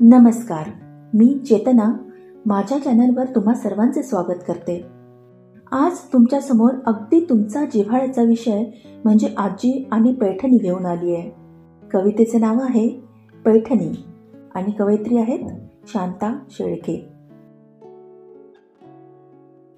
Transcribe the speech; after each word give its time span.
नमस्कार 0.00 0.68
मी 1.14 1.38
चेतना. 1.48 1.96
माझ्या 2.46 2.78
चॅनलवर 2.78 3.24
तुम्हा 3.24 3.54
सर्वांचे 3.54 4.02
स्वागत 4.02 4.42
करते. 4.48 4.84
आज 5.72 5.98
तुमच्यासमोर 6.12 6.70
अगदी 6.86 7.26
तुमचा 7.28 7.64
जिव्हाळ्याचा 7.64 8.22
विषय 8.22 8.64
म्हणजे 9.04 9.34
आजी 9.36 9.88
आणि 9.92 10.12
पैठणी 10.12 10.58
घेऊन 10.58 10.86
आली 10.86 11.14
आहे 11.14 11.30
कवितेचे 11.90 12.38
नाव 12.38 12.60
आहे 12.60 12.88
पैठणी 13.44 14.04
आणि 14.54 14.70
कवयित्री 14.70 15.16
आहेत 15.16 15.50
शांता 15.86 16.38
शेळके. 16.50 17.08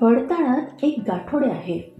फडताळात 0.00 0.66
एक 0.82 0.98
गाठोडे 1.08 1.50
आहे. 1.50 1.94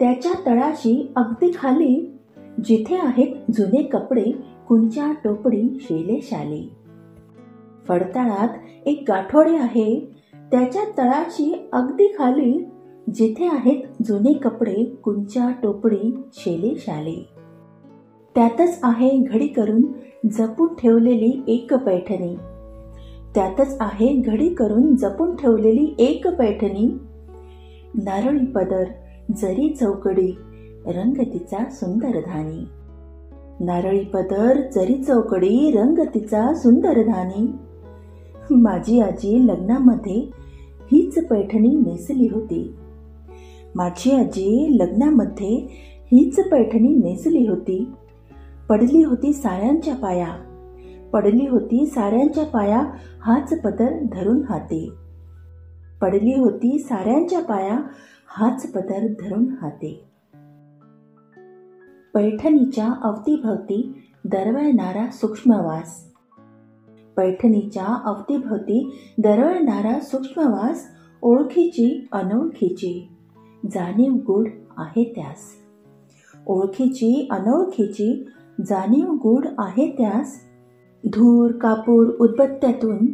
त्याच्या 0.00 0.32
तळाशी 0.46 1.12
अगदी 1.16 1.50
खाली 1.54 2.18
जिथे 2.64 2.96
आहेत 2.96 3.50
जुने 3.50 3.82
कपडे 3.82 4.32
कुंच्या 4.68 5.12
टोपडी 5.24 5.78
शेले 5.80 6.20
शाली. 6.22 6.70
पडताळात 7.90 8.48
एक 8.86 9.04
गाठोडे 9.08 9.56
आहे. 9.56 10.10
त्याच्या 10.34 10.82
तळाशी 10.98 11.68
अगदी 11.72 12.14
खाली 12.18 12.64
जिथे 13.14 13.46
आहेत 13.46 14.02
जुने 14.08 14.32
कपडे 14.32 14.84
कुंच्या 14.84 15.48
टोपडी 15.62 16.22
शेले 16.32 16.74
शाले. 16.78 17.28
त्यातच 18.34 18.78
आहे 18.82 19.16
घडी 19.16 19.46
करून 19.46 19.82
जपून 20.32 20.68
ठेवलेली 20.74 21.42
एक 21.48 21.74
पैठणी. 21.74 22.36
त्यातच 23.34 23.76
आहे 23.80 24.16
घडी 24.16 24.48
करून 24.48 24.96
जपून 24.96 25.36
ठेवलेली 25.36 25.94
एक 25.98 26.28
पैठणी. 26.28 26.98
नारळी 27.94 28.46
पदर 28.46 28.84
जरी 29.36 29.74
चौकडी 29.74 30.30
रंग 30.86 31.22
तिचा 31.34 31.70
सुंदर 31.70 32.20
धानी. 32.26 32.64
नारळी 33.64 34.04
पदर 34.04 34.60
जरी 34.74 35.04
चौकडी 35.04 35.70
रंग 35.70 35.98
तिचा 36.14 36.54
सुंदर 36.54 37.02
धानी. 37.02 37.52
माझी 38.54 39.00
आजी 39.00 39.46
लग्नामध्ये 39.46 40.30
हीच 40.92 41.28
पैठणी 41.28 41.68
नेसली 41.68 42.28
होती. 42.32 42.74
माझी 43.74 44.10
आजी 44.10 44.76
लग्नामध्ये 44.80 45.66
हीच 46.04 46.40
पैठणी 46.50 46.88
नेसली 46.88 47.46
होती. 47.48 47.88
पडली 48.68 49.02
होती 49.02 49.32
साऱ्यांच्या 49.32 49.94
पाया. 49.94 50.28
पडली 51.12 51.46
होती 51.46 51.86
साऱ्यांच्या 51.86 52.44
पाया 52.44 52.82
हाच 53.20 53.62
पदर 53.62 54.04
धरून 54.12 54.42
हाते. 54.48 54.90
पडली 56.02 56.40
होती 56.40 56.78
साऱ्यांच्या 56.78 57.40
पाया 57.40 57.78
हाच 58.26 58.72
पदर 58.72 59.06
धरून 59.06 59.54
हाते. 59.62 60.04
पैठणीच्या 62.14 62.88
अवतीभवती 63.02 64.02
दरवळणारा 64.24 65.06
सूक्ष्मवास. 65.12 66.09
पैठणीच्या 67.20 68.00
अवतीभवती 68.04 68.98
दरवळणारा 69.18 70.00
सूक्ष्मवास 70.00 70.84
ओळखीची 71.22 72.08
अनोळखीची. 72.12 73.08
जाणीव 73.74 74.12
गुढ 74.12 74.48
आहे 74.76 75.12
त्यास. 75.16 75.38
ओळखीची 76.46 77.28
अनोळखीची 77.30 78.26
जाणीव 78.66 79.12
गुढ 79.12 79.46
आहे 79.58 79.90
त्यास. 79.90 80.36
धूर 81.06 81.50
कापूर 81.50 82.06
उदबत्त्यातून 82.20 83.06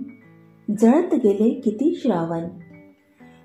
जळत 0.80 1.14
गेले 1.14 1.48
किती 1.48 2.00
श्रावण? 2.02 2.44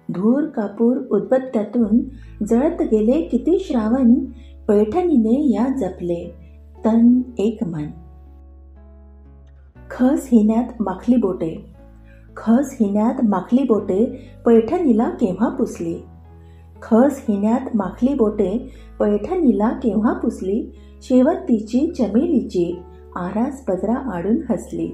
धूर 0.10 0.44
कापूर 0.44 0.98
उदबत्त्यातून 0.98 2.00
जळत 2.46 2.82
गेले 2.82 3.22
किती 3.22 3.60
श्रावण? 3.60 4.14
पैठणीने 4.68 5.54
या 5.54 5.78
जपले 5.78 6.34
तन 6.86 7.22
एक 7.38 7.64
मन. 7.64 7.88
खस 9.92 10.30
हिन्यात 10.32 10.82
माखली 10.82 11.16
बोटे. 11.16 11.66
खस 12.38 12.78
हिन्यात 12.80 13.14
माखली 13.24 13.64
बोटे 13.64 14.30
पैठणीला 14.46 15.10
केव्हा 15.10 15.50
पुसली? 15.50 15.96
खस 16.82 17.26
हिन्यात 17.30 17.76
माखली 17.76 18.14
बोटे 18.14 18.70
पैठणीला 19.00 19.70
केव्हा 19.70 20.14
पुसली? 20.14 20.72
शेवंतीची 21.02 21.94
चमेलीची 21.98 22.82
आरास 23.16 23.66
पदरा 23.66 23.94
आडून 23.94 24.38
हसली. 24.50 24.90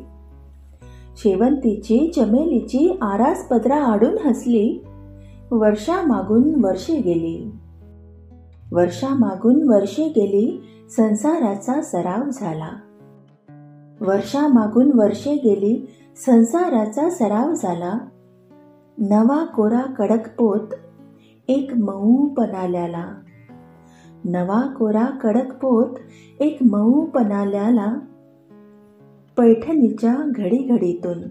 शेवंतीची 1.18 2.12
चमेलीची 2.16 2.98
आरास 3.02 3.48
पदरा 3.48 3.84
आडून 3.84 4.28
हसली. 4.28 4.84
वर्षा 5.52 6.02
मागून 6.02 6.66
वर्षे 6.66 6.96
गेली. 6.96 7.52
वर्षा 8.72 9.10
मागून 9.10 9.70
वर्षे 9.70 10.04
गेली. 10.04 10.62
संसाराचा 10.98 11.82
सराव 11.82 12.30
झाला. 12.34 12.70
वर्षा 14.02 14.48
मागून 14.48 15.00
वर्षे 15.00 15.34
गेली 15.36 15.88
संसाराचा 16.26 17.10
सराव 17.10 17.54
झाला. 17.54 17.98
नवा 18.98 19.46
कोरा 19.46 19.82
कडक 19.82 20.30
पोत 20.30 20.68
एक 21.48 21.72
मऊ 21.78 22.28
पनाल्याला 22.28 23.06
नवा 24.26 24.62
कोरा 24.62 25.06
कडक 25.06 25.54
पोत 25.54 25.96
एक 26.40 26.58
मऊ 26.72 27.06
पणाल्याला 27.06 27.94
पैठणीच्या 29.38 30.16
घडीघडीतून 30.26 31.22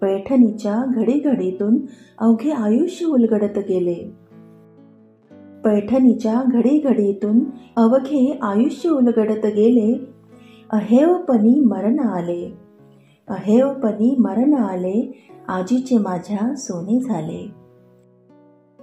पैठणीच्या 0.00 0.74
घडीघडीतून 0.94 1.78
अवघे 2.18 2.50
आयुष्य 2.50 3.06
उलगडत 3.06 3.58
गेले. 3.58 4.14
पैठणीच्या 5.64 6.42
घडीघडीतून 6.52 7.44
अवघे 7.76 8.38
आयुष्य 8.42 8.90
उलगडत 8.90 9.46
गेले. 9.46 10.15
अहेवपणी 10.70 11.60
मरण 11.60 11.98
आले. 11.98 12.58
अहेवपणी 13.28 14.16
मरण 14.18 14.54
आले 14.54 15.28
आजीचे 15.48 15.98
माझ्या 15.98 16.54
सोने 16.56 17.00
झाले. 17.00 17.52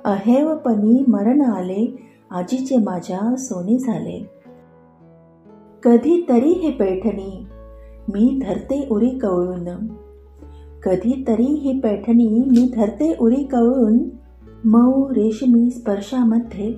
अहेवपणी 0.06 1.06
मरण 1.08 1.42
आले 1.42 2.10
आजीचे 2.32 2.78
माझ्या 2.78 3.36
सोने 3.36 3.78
झाले. 3.78 4.30
कधीतरी 5.84 6.50
हे 6.50 6.72
पैठणी 6.72 7.46
मी 8.10 8.40
धरते 8.46 8.88
उरी 8.92 9.10
कवळून. 9.10 9.88
कधीतरी 10.84 11.44
ही 11.44 11.80
पैठणी 11.80 12.44
मी 12.48 12.72
धरते 12.76 13.16
उरी 13.20 13.44
कवळून 13.44 14.00
मऊ 14.66 15.10
रेशमी 15.10 15.72
स्पर्शामध्ये. 15.72 16.76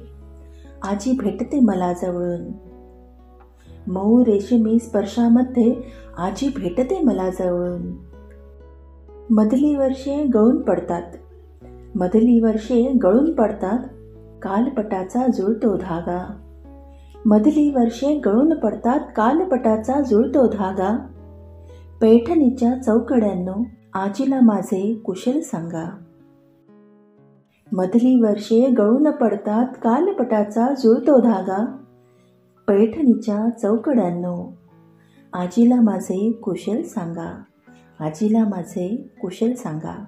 आजी 0.83 1.17
भेटते 1.19 1.59
मला 1.59 1.93
जवळून. 1.93 2.41
मऊ 3.87 4.25
रेशमी 4.25 4.79
स्पर्शामध्ये 4.79 5.75
आजी 6.17 6.49
भेटते 6.55 6.99
मला 6.99 7.29
जवळून. 7.29 7.81
मधली 9.29 9.75
वर्षे 9.75 10.23
गळून 10.23 10.61
पडतात. 10.61 11.01
मधली 11.95 12.39
वर्षे 12.39 12.91
गळून 13.03 13.31
पडतात. 13.31 13.79
कालपटाचा 14.41 15.27
जुळतो 15.27 15.77
धागा. 15.77 16.33
मधली 17.25 17.69
वर्षे 17.69 18.19
गळून 18.19 18.53
पडतात. 18.53 18.99
कालपटाचा 19.15 20.01
जुळतो 20.01 20.47
धागा. 20.47 21.07
पैठणीच्या 22.01 22.81
चौकड्यांनो 22.81 23.63
आजीला 23.93 24.39
माझे 24.41 24.93
कुशल 24.93 25.39
सांगा. 25.39 25.97
मधली 27.71 28.21
वर्षे 28.21 28.69
गळून 28.69 29.11
पडतात. 29.11 29.67
कालपटाचा 29.67 30.67
जुळतो 30.83 31.19
धागा. 31.19 31.77
पैठणीच्या 32.67 33.49
चौकड्यांनो 33.49 34.57
आजीला 35.33 35.75
माझे 35.81 36.31
कुशल 36.31 36.81
सांगा. 36.81 37.43
आजीला 37.99 38.43
माझे 38.49 39.09
कुशल 39.21 39.53
सांगा. 39.53 40.05